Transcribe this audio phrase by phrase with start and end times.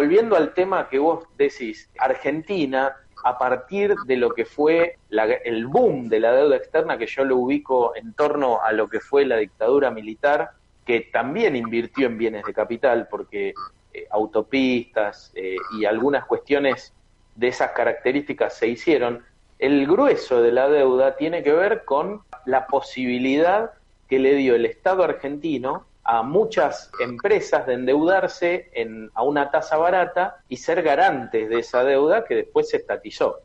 [0.00, 4.96] volviendo al tema que vos decís, Argentina, a partir de lo que fue
[5.44, 9.00] el boom de la deuda externa, que yo lo ubico en torno a lo que
[9.00, 10.52] fue la dictadura militar,
[10.86, 13.52] que también invirtió en bienes de capital, porque
[13.92, 16.94] eh, autopistas eh, y algunas cuestiones
[17.34, 19.22] de esas características se hicieron,
[19.58, 23.72] el grueso de la deuda tiene que ver con la posibilidad
[24.08, 29.76] que le dio el Estado argentino a muchas empresas de endeudarse en, a una tasa
[29.76, 33.40] barata y ser garantes de esa deuda que después se estatizó.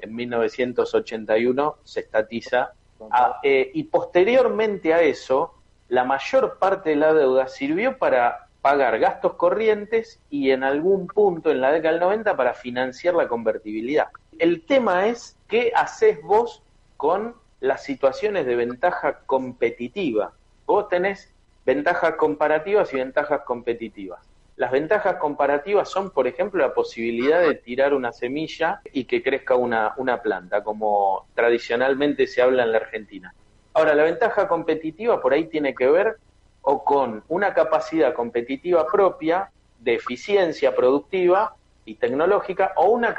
[0.00, 2.72] En 1981 se estatiza
[3.10, 5.54] ah, eh, y posteriormente a eso
[5.88, 11.52] la mayor parte de la deuda sirvió para pagar gastos corrientes y en algún punto
[11.52, 14.08] en la década del 90 para financiar la convertibilidad.
[14.38, 16.62] El tema es qué haces vos
[16.96, 20.32] con las situaciones de ventaja competitiva.
[20.66, 21.32] Vos tenés
[21.66, 24.20] ventajas comparativas y ventajas competitivas.
[24.54, 29.56] Las ventajas comparativas son, por ejemplo, la posibilidad de tirar una semilla y que crezca
[29.56, 33.34] una, una planta, como tradicionalmente se habla en la Argentina.
[33.74, 36.16] Ahora, la ventaja competitiva por ahí tiene que ver
[36.62, 43.14] o con una capacidad competitiva propia de eficiencia productiva y tecnológica o una,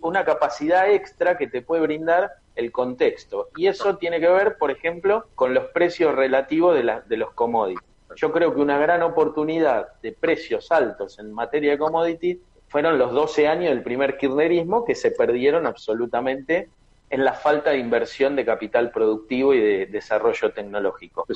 [0.00, 3.48] una capacidad extra que te puede brindar el contexto.
[3.56, 7.32] Y eso tiene que ver, por ejemplo, con los precios relativos de, la, de los
[7.32, 7.82] commodities.
[8.16, 13.12] Yo creo que una gran oportunidad de precios altos en materia de commodities fueron los
[13.12, 16.68] 12 años del primer kirchnerismo que se perdieron absolutamente
[17.10, 21.26] en la falta de inversión de capital productivo y de desarrollo tecnológico.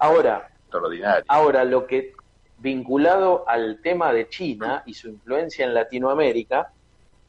[0.00, 0.50] Ahora,
[1.28, 2.14] ahora, lo que
[2.58, 6.72] vinculado al tema de China y su influencia en Latinoamérica,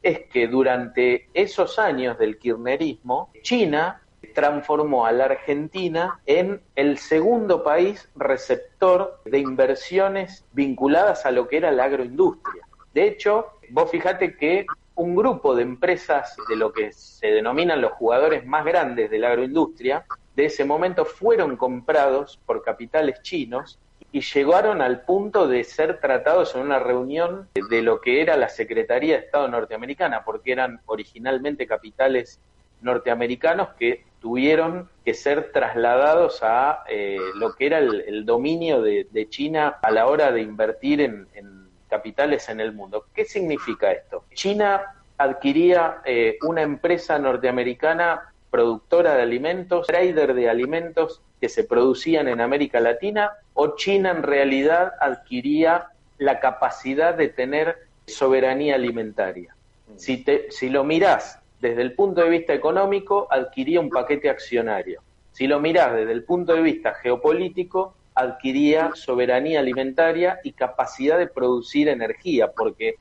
[0.02, 4.02] es que durante esos años del kirchnerismo, China
[4.34, 11.58] transformó a la Argentina en el segundo país receptor de inversiones vinculadas a lo que
[11.58, 12.66] era la agroindustria.
[12.94, 17.92] De hecho, vos fíjate que un grupo de empresas de lo que se denominan los
[17.92, 20.04] jugadores más grandes de la agroindustria,
[20.36, 23.78] de ese momento fueron comprados por capitales chinos
[24.12, 28.48] y llegaron al punto de ser tratados en una reunión de lo que era la
[28.48, 32.40] Secretaría de Estado norteamericana, porque eran originalmente capitales
[32.82, 39.78] norteamericanos que tuvieron que ser trasladados a eh, lo que era el, dominio de, China
[39.82, 41.26] a la hora de invertir en
[41.92, 43.04] capitales en el mundo.
[43.14, 44.24] ¿Qué significa esto?
[44.32, 44.80] China
[45.18, 52.42] adquiría eh, una empresa norteamericana productora de alimentos, trader de alimentos que se producían en
[52.42, 55.86] América Latina, o China en realidad adquiría
[56.18, 59.56] la capacidad de tener soberanía alimentaria.
[59.96, 65.00] Si, te, si lo mirás desde el punto de vista económico, adquiría un paquete accionario.
[65.32, 71.26] Si lo mirás desde el punto de vista geopolítico, adquiría soberanía alimentaria y capacidad de
[71.26, 72.96] producir energía, porque,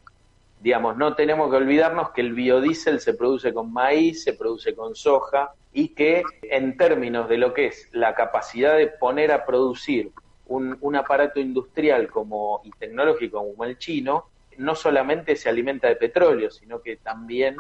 [0.62, 4.96] digamos, no tenemos que olvidarnos que el biodiesel se produce con maíz, se produce con
[4.96, 10.12] soja, y que en términos de lo que es la capacidad de poner a producir
[10.48, 14.26] un, un aparato industrial como, y tecnológico como el chino,
[14.58, 17.56] no solamente se alimenta de petróleo, sino que también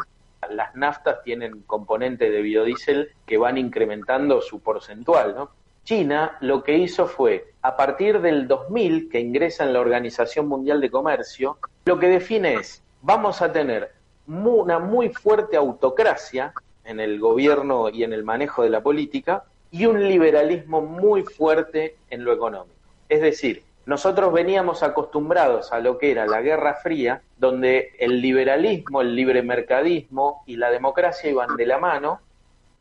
[0.50, 5.52] las naftas tienen componentes de biodiesel que van incrementando su porcentual, ¿no?
[5.84, 10.80] China lo que hizo fue, a partir del 2000, que ingresa en la Organización Mundial
[10.80, 13.92] de Comercio, lo que define es, vamos a tener
[14.28, 16.54] una muy fuerte autocracia
[16.84, 21.98] en el gobierno y en el manejo de la política y un liberalismo muy fuerte
[22.10, 22.76] en lo económico.
[23.10, 29.02] Es decir, nosotros veníamos acostumbrados a lo que era la Guerra Fría, donde el liberalismo,
[29.02, 32.22] el libre mercadismo y la democracia iban de la mano,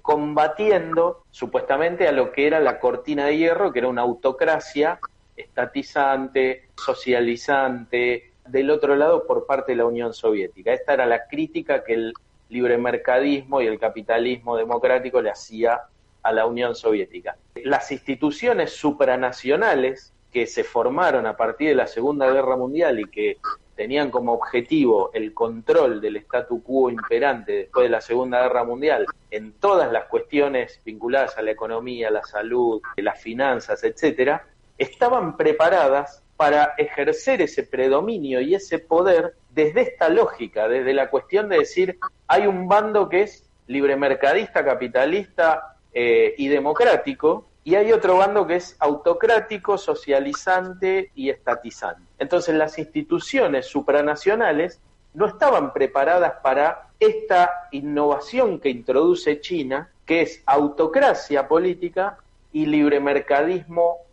[0.03, 4.99] combatiendo supuestamente a lo que era la cortina de hierro, que era una autocracia
[5.37, 10.73] estatizante, socializante, del otro lado por parte de la Unión Soviética.
[10.73, 12.15] Esta era la crítica que el
[12.49, 15.81] libre mercadismo y el capitalismo democrático le hacía
[16.23, 17.37] a la Unión Soviética.
[17.65, 23.39] Las instituciones supranacionales que se formaron a partir de la Segunda Guerra Mundial y que
[23.75, 29.07] tenían como objetivo el control del statu quo imperante después de la Segunda Guerra Mundial
[29.31, 34.47] en todas las cuestiones vinculadas a la economía, la salud, las finanzas, etcétera,
[34.77, 41.51] estaban preparadas para ejercer ese predominio y ese poder desde esta lógica, desde la cuestión
[41.51, 48.17] de decir hay un bando que es libremercadista, capitalista eh, y democrático, y hay otro
[48.17, 52.01] bando que es autocrático, socializante y estatizante.
[52.19, 54.81] Entonces las instituciones supranacionales
[55.13, 62.17] no estaban preparadas para esta innovación que introduce China, que es autocracia política
[62.51, 64.07] y libre mercadismo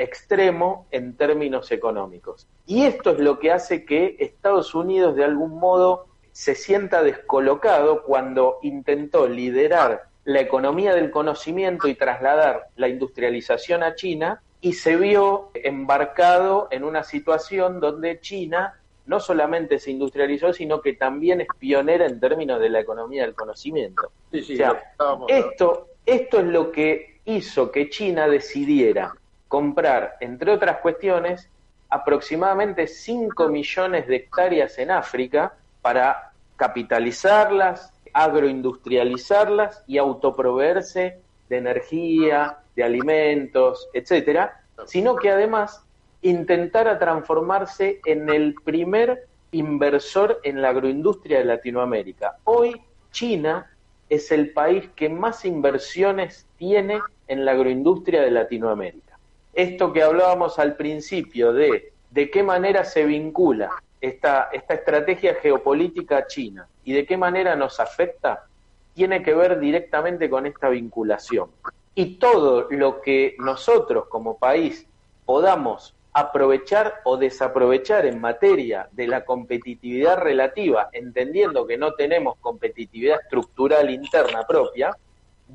[0.00, 2.48] extremo en términos económicos.
[2.66, 8.02] Y esto es lo que hace que Estados Unidos de algún modo se sienta descolocado
[8.02, 14.96] cuando intentó liderar la economía del conocimiento y trasladar la industrialización a China y se
[14.96, 21.48] vio embarcado en una situación donde China no solamente se industrializó, sino que también es
[21.58, 24.12] pionera en términos de la economía del conocimiento.
[24.32, 29.14] esto, esto es lo que hizo que China decidiera
[29.50, 31.50] comprar, entre otras cuestiones,
[31.88, 41.18] aproximadamente 5 millones de hectáreas en África para capitalizarlas, agroindustrializarlas y autoproveerse
[41.48, 45.84] de energía, de alimentos, etcétera, sino que además
[46.22, 52.36] intentara transformarse en el primer inversor en la agroindustria de Latinoamérica.
[52.44, 52.80] Hoy
[53.10, 53.68] China
[54.08, 59.09] es el país que más inversiones tiene en la agroindustria de Latinoamérica.
[59.52, 63.70] Esto que hablábamos al principio de de qué manera se vincula
[64.00, 68.46] esta, esta estrategia geopolítica china y de qué manera nos afecta,
[68.94, 71.50] tiene que ver directamente con esta vinculación.
[71.94, 74.86] Y todo lo que nosotros como país
[75.24, 83.20] podamos aprovechar o desaprovechar en materia de la competitividad relativa, entendiendo que no tenemos competitividad
[83.22, 84.96] estructural interna propia,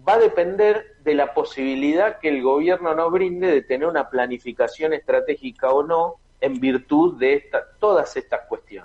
[0.07, 4.93] va a depender de la posibilidad que el gobierno nos brinde de tener una planificación
[4.93, 7.49] estratégica o no en virtud de
[7.79, 8.83] todas estas cuestiones.